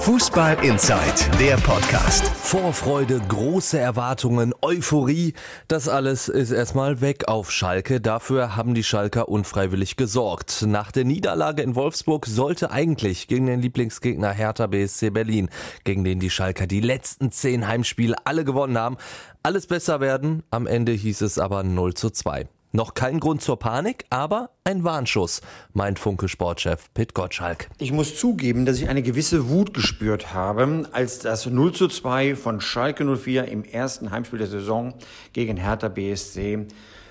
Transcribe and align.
Fußball 0.00 0.64
Inside, 0.64 1.36
der 1.38 1.56
Podcast. 1.56 2.24
Vorfreude, 2.24 3.20
große 3.20 3.78
Erwartungen, 3.78 4.54
Euphorie, 4.62 5.34
das 5.68 5.88
alles 5.88 6.28
ist 6.28 6.52
erstmal 6.52 7.02
weg 7.02 7.28
auf 7.28 7.52
Schalke. 7.52 8.00
Dafür 8.00 8.56
haben 8.56 8.72
die 8.72 8.82
Schalker 8.82 9.28
unfreiwillig 9.28 9.96
gesorgt. 9.96 10.64
Nach 10.66 10.90
der 10.90 11.04
Niederlage 11.04 11.62
in 11.62 11.74
Wolfsburg 11.74 12.24
sollte 12.24 12.70
eigentlich 12.70 13.28
gegen 13.28 13.44
den 13.44 13.60
Lieblingsgegner 13.60 14.32
Hertha 14.32 14.68
BSC 14.68 15.10
Berlin, 15.10 15.50
gegen 15.84 16.02
den 16.02 16.18
die 16.18 16.30
Schalker 16.30 16.66
die 16.66 16.80
letzten 16.80 17.30
zehn 17.30 17.68
Heimspiele 17.68 18.16
alle 18.24 18.46
gewonnen 18.46 18.78
haben, 18.78 18.96
alles 19.42 19.66
besser 19.66 20.00
werden. 20.00 20.42
Am 20.50 20.66
Ende 20.66 20.92
hieß 20.92 21.20
es 21.20 21.38
aber 21.38 21.62
0 21.62 21.92
zu 21.92 22.08
2. 22.08 22.48
Noch 22.72 22.94
kein 22.94 23.18
Grund 23.18 23.42
zur 23.42 23.58
Panik, 23.58 24.04
aber 24.10 24.50
ein 24.62 24.84
Warnschuss, 24.84 25.40
meint 25.72 25.98
Funke-Sportchef 25.98 26.94
Pit 26.94 27.14
Gottschalk. 27.14 27.68
Ich 27.78 27.90
muss 27.90 28.16
zugeben, 28.16 28.64
dass 28.64 28.78
ich 28.78 28.88
eine 28.88 29.02
gewisse 29.02 29.48
Wut 29.48 29.74
gespürt 29.74 30.32
habe, 30.32 30.88
als 30.92 31.18
das 31.18 31.46
0 31.46 31.72
zu 31.72 31.88
2 31.88 32.36
von 32.36 32.60
Schalke 32.60 33.04
04 33.04 33.46
im 33.46 33.64
ersten 33.64 34.12
Heimspiel 34.12 34.38
der 34.38 34.46
Saison 34.46 34.94
gegen 35.32 35.56
Hertha 35.56 35.88
BSC 35.88 36.68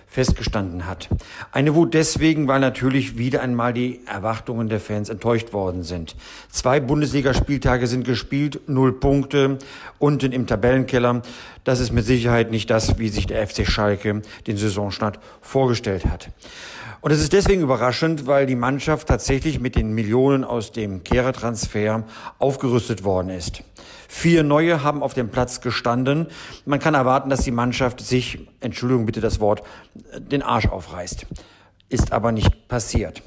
festgestanden 0.09 0.87
hat. 0.87 1.07
Eine 1.51 1.75
Wut 1.75 1.93
deswegen, 1.93 2.47
weil 2.47 2.59
natürlich 2.59 3.17
wieder 3.17 3.41
einmal 3.41 3.73
die 3.73 4.01
Erwartungen 4.07 4.67
der 4.67 4.79
Fans 4.79 5.09
enttäuscht 5.09 5.53
worden 5.53 5.83
sind. 5.83 6.15
Zwei 6.49 6.79
Bundesligaspieltage 6.79 7.85
sind 7.87 8.05
gespielt, 8.05 8.61
null 8.67 8.99
Punkte, 8.99 9.59
unten 9.99 10.31
im 10.31 10.47
Tabellenkeller. 10.47 11.21
Das 11.63 11.79
ist 11.79 11.91
mit 11.91 12.05
Sicherheit 12.05 12.49
nicht 12.49 12.69
das, 12.69 12.97
wie 12.97 13.09
sich 13.09 13.27
der 13.27 13.45
FC 13.47 13.67
Schalke 13.67 14.21
den 14.47 14.57
Saisonstart 14.57 15.19
vorgestellt 15.41 16.05
hat. 16.05 16.29
Und 17.01 17.11
es 17.11 17.21
ist 17.21 17.31
deswegen 17.31 17.61
überraschend, 17.61 18.27
weil 18.27 18.45
die 18.45 18.57
Mannschaft 18.57 19.07
tatsächlich 19.07 19.61
mit 19.61 19.75
den 19.75 19.93
Millionen 19.93 20.43
aus 20.43 20.73
dem 20.73 21.03
Kehrer-Transfer 21.03 22.03
aufgerüstet 22.39 23.05
worden 23.05 23.29
ist. 23.29 23.63
Vier 24.09 24.43
neue 24.43 24.83
haben 24.83 25.01
auf 25.01 25.13
dem 25.13 25.29
Platz 25.29 25.61
gestanden. 25.61 26.27
Man 26.65 26.79
kann 26.79 26.95
erwarten, 26.95 27.29
dass 27.29 27.41
die 27.41 27.51
Mannschaft 27.51 28.01
sich, 28.01 28.49
Entschuldigung 28.59 29.05
bitte 29.05 29.21
das 29.21 29.39
Wort, 29.39 29.63
den 30.17 30.41
Arsch 30.41 30.67
aufreißt. 30.67 31.25
Ist 31.87 32.11
aber 32.11 32.33
nicht 32.33 32.67
passiert. 32.67 33.23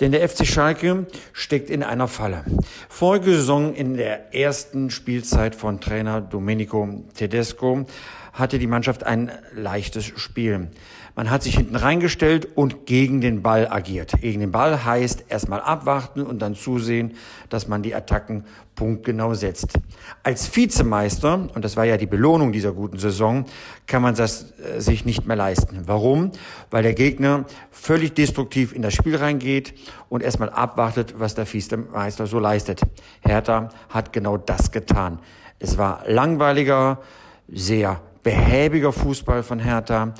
Denn 0.00 0.10
der 0.10 0.28
FC 0.28 0.44
Schalke 0.44 1.06
steckt 1.32 1.70
in 1.70 1.84
einer 1.84 2.08
Falle. 2.08 2.44
Vorige 2.88 3.36
Saison 3.36 3.72
in 3.72 3.96
der 3.96 4.34
ersten 4.34 4.90
Spielzeit 4.90 5.54
von 5.54 5.80
Trainer 5.80 6.20
Domenico 6.20 7.04
Tedesco 7.14 7.86
hatte 8.32 8.58
die 8.58 8.66
Mannschaft 8.66 9.04
ein 9.04 9.30
leichtes 9.54 10.04
Spiel. 10.04 10.68
Man 11.14 11.30
hat 11.30 11.42
sich 11.42 11.56
hinten 11.56 11.76
reingestellt 11.76 12.48
und 12.54 12.86
gegen 12.86 13.20
den 13.20 13.42
Ball 13.42 13.68
agiert. 13.68 14.14
Gegen 14.22 14.40
den 14.40 14.50
Ball 14.50 14.82
heißt 14.82 15.26
erstmal 15.28 15.60
abwarten 15.60 16.22
und 16.22 16.40
dann 16.40 16.54
zusehen, 16.54 17.12
dass 17.50 17.68
man 17.68 17.82
die 17.82 17.94
Attacken 17.94 18.44
punktgenau 18.74 19.34
setzt. 19.34 19.78
Als 20.22 20.56
Vizemeister, 20.56 21.50
und 21.54 21.62
das 21.62 21.76
war 21.76 21.84
ja 21.84 21.98
die 21.98 22.06
Belohnung 22.06 22.52
dieser 22.52 22.72
guten 22.72 22.98
Saison, 22.98 23.44
kann 23.86 24.00
man 24.00 24.14
das 24.14 24.54
äh, 24.58 24.80
sich 24.80 25.04
nicht 25.04 25.26
mehr 25.26 25.36
leisten. 25.36 25.82
Warum? 25.84 26.30
Weil 26.70 26.82
der 26.82 26.94
Gegner 26.94 27.44
völlig 27.70 28.14
destruktiv 28.14 28.72
in 28.72 28.80
das 28.80 28.94
Spiel 28.94 29.16
reingeht 29.16 29.74
und 30.08 30.22
erstmal 30.22 30.48
abwartet, 30.48 31.16
was 31.18 31.34
der 31.34 31.52
Vizemeister 31.52 32.26
so 32.26 32.38
leistet. 32.38 32.80
Hertha 33.20 33.68
hat 33.90 34.14
genau 34.14 34.38
das 34.38 34.70
getan. 34.70 35.18
Es 35.58 35.76
war 35.76 36.04
langweiliger, 36.06 37.00
sehr 37.48 38.00
behäbiger 38.22 38.92
Fußball 38.92 39.42
von 39.42 39.58
Hertha 39.58 40.14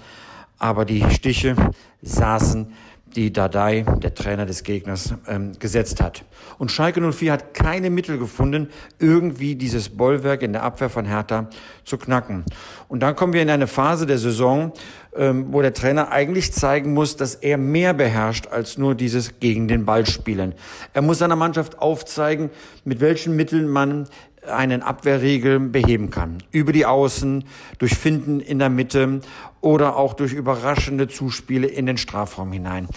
aber 0.63 0.85
die 0.85 1.03
Stiche 1.11 1.57
saßen, 2.03 2.73
die 3.17 3.33
Dadai, 3.33 3.85
der 4.03 4.15
Trainer 4.15 4.47
des 4.47 4.63
Gegners, 4.63 5.13
ähm, 5.27 5.53
gesetzt 5.59 6.01
hat. 6.01 6.25
Und 6.57 6.71
Schalke 6.71 7.01
04 7.01 7.33
hat 7.33 7.53
keine 7.53 7.91
Mittel 7.91 8.17
gefunden, 8.17 8.71
irgendwie 8.99 9.55
dieses 9.57 9.91
Bollwerk 9.91 10.41
in 10.41 10.53
der 10.53 10.63
Abwehr 10.63 10.89
von 10.89 11.05
Hertha 11.05 11.51
zu 11.85 11.99
knacken. 11.99 12.45
Und 12.89 13.01
dann 13.01 13.17
kommen 13.17 13.33
wir 13.33 13.43
in 13.43 13.51
eine 13.51 13.67
Phase 13.67 14.07
der 14.07 14.19
Saison, 14.19 14.73
ähm, 15.15 15.49
wo 15.51 15.61
der 15.61 15.75
Trainer 15.75 16.11
eigentlich 16.11 16.53
zeigen 16.53 16.95
muss, 16.95 17.17
dass 17.17 17.35
er 17.35 17.59
mehr 17.59 17.93
beherrscht 17.93 18.47
als 18.47 18.79
nur 18.79 18.95
dieses 18.95 19.41
gegen 19.41 19.69
den 19.69 19.85
Ball 19.85 20.07
spielen. 20.07 20.55
Er 20.95 21.03
muss 21.03 21.19
seiner 21.19 21.37
Mannschaft 21.37 21.81
aufzeigen, 21.81 22.51
mit 22.85 23.01
welchen 23.01 23.37
Mitteln 23.37 23.69
man 23.69 24.07
einen 24.51 24.83
Abwehrriegel 24.83 25.61
beheben 25.61 26.11
kann. 26.11 26.43
Über 26.51 26.73
die 26.73 26.87
Außen, 26.87 27.45
durch 27.79 27.95
Finden 27.95 28.41
in 28.41 28.59
der 28.59 28.71
Mitte 28.71 29.21
oder 29.61 29.97
auch 29.97 30.15
durch 30.15 30.33
überraschende 30.33 31.07
Zuspiele 31.07 31.69
in 31.69 31.87
den 31.87 31.97
Strafraum 31.97 32.51
hinein. 32.53 32.89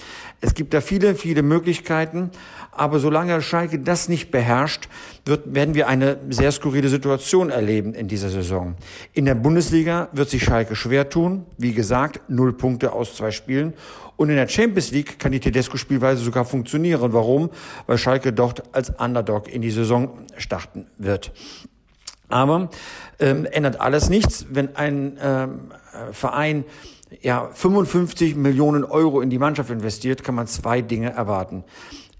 Es 0.41 0.55
gibt 0.55 0.73
da 0.73 0.81
viele, 0.81 1.13
viele 1.13 1.43
Möglichkeiten, 1.43 2.31
aber 2.71 2.99
solange 2.99 3.41
Schalke 3.41 3.79
das 3.79 4.09
nicht 4.09 4.31
beherrscht, 4.31 4.89
wird, 5.25 5.53
werden 5.53 5.75
wir 5.75 5.87
eine 5.87 6.17
sehr 6.29 6.51
skurrile 6.51 6.89
Situation 6.89 7.51
erleben 7.51 7.93
in 7.93 8.07
dieser 8.07 8.29
Saison. 8.29 8.75
In 9.13 9.25
der 9.25 9.35
Bundesliga 9.35 10.09
wird 10.11 10.29
sich 10.29 10.43
Schalke 10.43 10.75
schwer 10.75 11.09
tun, 11.09 11.45
wie 11.57 11.73
gesagt, 11.73 12.21
null 12.27 12.53
Punkte 12.53 12.91
aus 12.91 13.15
zwei 13.15 13.29
Spielen. 13.31 13.73
Und 14.17 14.29
in 14.29 14.35
der 14.35 14.47
Champions 14.47 14.91
League 14.91 15.19
kann 15.19 15.31
die 15.31 15.39
Tedesco-Spielweise 15.39 16.23
sogar 16.23 16.45
funktionieren. 16.45 17.13
Warum? 17.13 17.49
Weil 17.85 17.97
Schalke 17.97 18.31
dort 18.33 18.63
als 18.73 18.89
Underdog 18.91 19.51
in 19.51 19.61
die 19.61 19.71
Saison 19.71 20.25
starten 20.37 20.87
wird. 20.97 21.33
Aber 22.29 22.69
ähm, 23.19 23.45
ändert 23.45 23.79
alles 23.79 24.09
nichts, 24.09 24.47
wenn 24.49 24.75
ein 24.75 25.17
ähm, 25.21 25.71
Verein 26.11 26.65
ja 27.21 27.49
55 27.53 28.35
Millionen 28.35 28.83
Euro 28.83 29.21
in 29.21 29.29
die 29.29 29.37
Mannschaft 29.37 29.69
investiert, 29.69 30.23
kann 30.23 30.35
man 30.35 30.47
zwei 30.47 30.81
Dinge 30.81 31.11
erwarten. 31.11 31.63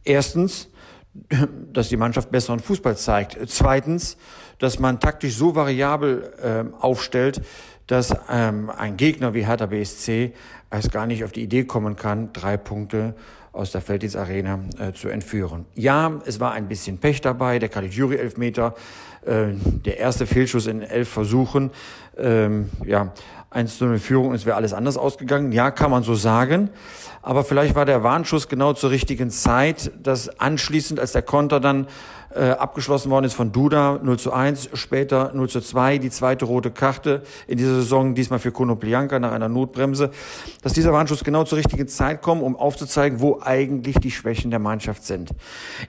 Erstens, 0.04 0.70
dass 1.74 1.90
die 1.90 1.98
Mannschaft 1.98 2.32
besseren 2.32 2.60
Fußball 2.60 2.98
zeigt. 2.98 3.38
Zweitens, 3.48 4.18
dass 4.60 4.80
man 4.80 5.00
taktisch 5.00 5.36
so 5.36 5.56
variabel 5.56 6.34
äh, 6.42 6.82
aufstellt, 6.82 7.42
dass 7.88 8.16
ähm, 8.30 8.70
ein 8.70 8.98
Gegner 8.98 9.34
wie 9.34 9.46
Hertha 9.46 9.66
BSC 9.66 10.34
es 10.70 10.90
gar 10.90 11.08
nicht 11.08 11.24
auf 11.24 11.32
die 11.32 11.44
Idee 11.44 11.64
kommen 11.64 11.96
kann, 11.96 12.34
drei 12.34 12.58
Punkte 12.58 13.16
aus 13.52 13.72
der 13.72 13.82
Felddienst 13.82 14.18
Arena 14.18 14.60
äh, 14.80 14.92
zu 14.92 15.08
entführen. 15.08 15.66
Ja, 15.76 16.22
es 16.26 16.40
war 16.40 16.52
ein 16.52 16.68
bisschen 16.68 16.98
Pech 16.98 17.22
dabei, 17.22 17.58
der 17.58 17.70
Caligiuri 17.70 18.18
Elfmeter, 18.18 18.76
äh, 19.26 19.48
der 19.86 19.98
erste 19.98 20.26
Fehlschuss 20.26 20.68
in 20.68 20.82
elf 20.82 21.08
Versuchen, 21.08 21.72
ähm, 22.18 22.70
ja, 22.86 23.14
1 23.56 23.78
zu 23.78 23.86
0 23.86 24.00
Führung, 24.00 24.34
es 24.34 24.46
wäre 24.46 24.58
alles 24.58 24.74
anders 24.74 24.98
ausgegangen. 24.98 25.54
Ja, 25.54 25.72
kann 25.72 25.90
man 25.90 26.04
so 26.04 26.14
sagen. 26.14 26.70
Aber 27.22 27.44
vielleicht 27.44 27.74
war 27.74 27.86
der 27.86 28.04
Warnschuss 28.04 28.50
genau 28.50 28.74
zur 28.74 28.92
richtigen 28.92 29.30
Zeit, 29.32 29.92
dass 30.04 30.40
anschließend, 30.40 31.00
als 31.00 31.14
der 31.14 31.22
Konter 31.22 31.60
dann 31.62 31.88
äh, 32.36 32.50
abgeschlossen 32.50 33.10
worden 33.10 33.26
ist 33.26 33.34
von 33.34 33.54
Duda 33.54 34.00
0 34.04 34.20
zu 34.20 34.34
1, 34.34 34.72
später 34.74 35.32
0 35.34 35.50
zu 35.50 35.62
2, 35.62 36.00
die 36.00 36.10
zweite 36.10 36.44
rote 36.44 36.70
Karte 36.70 37.24
in 37.48 37.58
dieser 37.58 37.76
Saison, 37.76 38.14
diesmal 38.14 38.40
für 38.40 38.52
Konoplianka 38.52 39.20
nach 39.20 39.32
einer 39.32 39.48
Notbremse, 39.48 40.12
dass 40.62 40.74
dieser 40.74 40.92
Warnschuss 40.92 41.24
genau 41.24 41.46
zur 41.46 41.58
richtigen 41.58 41.88
Zeit 41.88 42.22
kommt, 42.22 42.44
um 42.44 42.58
aufzuzeigen, 42.58 43.22
wo 43.22 43.40
eigentlich 43.42 44.00
die 44.00 44.12
Schwächen 44.12 44.52
der 44.52 44.60
Mannschaft 44.60 45.06
sind. 45.06 45.32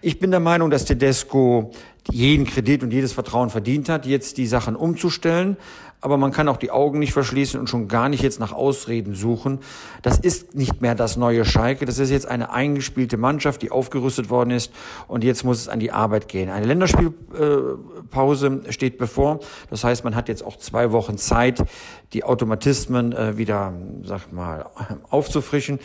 Ich 0.03 0.21
bin 0.21 0.31
der 0.31 0.41
Meinung, 0.41 0.71
dass 0.71 0.85
Tedesco 0.85 1.73
jeden 2.13 2.47
Kredit 2.47 2.85
und 2.85 2.93
jedes 2.93 3.13
Vertrauen 3.13 3.51
verdient 3.51 3.89
hat, 3.89 4.07
jetzt 4.07 4.39
die 4.39 4.47
Sachen 4.47 4.77
umzustellen. 4.77 5.57
Aber 6.01 6.17
man 6.17 6.33
kann 6.33 6.49
auch 6.49 6.57
die 6.57 6.71
Augen 6.71 6.99
nicht 6.99 7.13
verschließen 7.13 7.59
und 7.59 7.69
schon 7.69 7.89
gar 7.89 8.09
nicht 8.09 8.23
jetzt 8.23 8.41
nach 8.41 8.53
Ausreden 8.53 9.15
suchen. 9.15 9.61
Das 10.03 10.19
ist 10.19 10.55
nicht 10.55 10.81
mehr 10.81 10.95
das 10.95 11.17
neue 11.17 11.45
Schalke. 11.45 11.85
Das 11.87 11.99
ist 11.99 12.11
jetzt 12.11 12.27
eine 12.27 12.53
eingespielte 12.53 13.17
Mannschaft, 13.17 13.63
die 13.63 13.71
aufgerüstet 13.71 14.31
worden 14.31 14.51
ist 14.51 14.73
und 15.09 15.25
jetzt 15.25 15.45
muss 15.45 15.59
es 15.61 15.69
an 15.69 15.81
die 15.81 15.93
Arbeit 15.93 16.29
gehen. 16.29 16.51
Eine 16.51 16.67
Länderspielpause 16.67 18.63
steht 18.71 18.99
bevor. 18.99 19.41
Das 19.71 19.85
heißt, 19.85 20.05
man 20.05 20.15
hat 20.15 20.29
jetzt 20.29 20.45
auch 20.45 20.57
zwei 20.57 20.93
Wochen 20.93 21.19
Zeit, 21.19 21.65
die 22.13 22.25
Automatismen 22.25 23.13
äh, 23.13 23.37
wieder, 23.37 23.73
sag 24.03 24.33
mal, 24.33 24.67
aufzufrischen. 25.11 25.81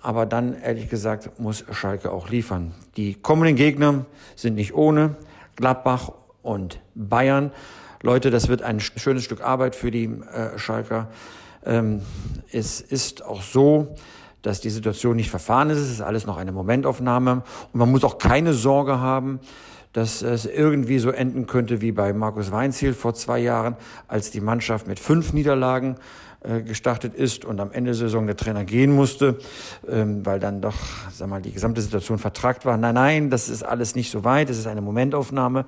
Aber 0.00 0.26
dann, 0.26 0.54
ehrlich 0.60 0.88
gesagt, 0.88 1.38
muss 1.38 1.64
Schalke 1.70 2.10
auch 2.10 2.28
liefern. 2.28 2.74
Die 2.96 3.14
kommenden 3.14 3.56
Gegner 3.56 4.06
sind 4.34 4.54
nicht 4.54 4.74
ohne. 4.74 5.16
Gladbach 5.56 6.12
und 6.42 6.80
Bayern. 6.94 7.52
Leute, 8.02 8.30
das 8.30 8.48
wird 8.48 8.62
ein 8.62 8.80
schönes 8.80 9.22
Stück 9.22 9.42
Arbeit 9.42 9.76
für 9.76 9.92
die 9.92 10.06
äh, 10.06 10.58
Schalker. 10.58 11.08
Ähm, 11.64 12.02
es 12.50 12.80
ist 12.80 13.24
auch 13.24 13.42
so, 13.42 13.94
dass 14.42 14.60
die 14.60 14.70
Situation 14.70 15.14
nicht 15.14 15.30
verfahren 15.30 15.70
ist. 15.70 15.78
Es 15.78 15.90
ist 15.90 16.00
alles 16.00 16.26
noch 16.26 16.36
eine 16.36 16.50
Momentaufnahme. 16.50 17.44
Und 17.72 17.78
man 17.78 17.90
muss 17.92 18.02
auch 18.02 18.18
keine 18.18 18.54
Sorge 18.54 18.98
haben, 18.98 19.38
dass 19.92 20.22
es 20.22 20.46
irgendwie 20.46 20.98
so 20.98 21.10
enden 21.10 21.46
könnte 21.46 21.80
wie 21.80 21.92
bei 21.92 22.12
Markus 22.12 22.50
Weinziel 22.50 22.92
vor 22.92 23.14
zwei 23.14 23.38
Jahren, 23.38 23.76
als 24.08 24.32
die 24.32 24.40
Mannschaft 24.40 24.88
mit 24.88 24.98
fünf 24.98 25.32
Niederlagen 25.32 25.94
äh, 26.40 26.60
gestartet 26.62 27.14
ist 27.14 27.44
und 27.44 27.60
am 27.60 27.70
Ende 27.70 27.90
der 27.90 27.98
Saison 27.98 28.26
der 28.26 28.36
Trainer 28.36 28.64
gehen 28.64 28.90
musste, 28.90 29.38
ähm, 29.88 30.26
weil 30.26 30.40
dann 30.40 30.60
doch, 30.60 30.74
sag 31.12 31.28
mal, 31.28 31.40
die 31.40 31.52
gesamte 31.52 31.80
Situation 31.80 32.18
vertragt 32.18 32.64
war. 32.64 32.76
Nein, 32.76 32.94
nein, 32.96 33.30
das 33.30 33.48
ist 33.48 33.62
alles 33.62 33.94
nicht 33.94 34.10
so 34.10 34.24
weit. 34.24 34.50
Es 34.50 34.58
ist 34.58 34.66
eine 34.66 34.80
Momentaufnahme. 34.80 35.66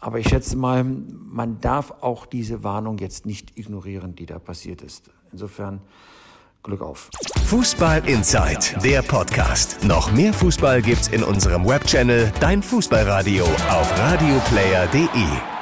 Aber 0.00 0.18
ich 0.18 0.28
schätze 0.28 0.56
mal, 0.56 0.82
man 0.82 1.60
darf 1.60 1.92
auch 2.00 2.26
diese 2.26 2.64
Warnung 2.64 2.98
jetzt 2.98 3.26
nicht 3.26 3.58
ignorieren, 3.58 4.16
die 4.16 4.26
da 4.26 4.38
passiert 4.38 4.82
ist. 4.82 5.10
Insofern 5.30 5.80
Glück 6.62 6.82
auf. 6.82 7.10
Fußball 7.46 8.06
Inside, 8.08 8.80
der 8.82 9.02
Podcast. 9.02 9.82
Noch 9.84 10.12
mehr 10.12 10.32
Fußball 10.32 10.82
gibt's 10.82 11.08
in 11.08 11.22
unserem 11.22 11.66
Webchannel 11.66 12.32
Dein 12.40 12.62
Fußballradio 12.62 13.44
auf 13.44 13.98
radioplayer.de. 13.98 15.59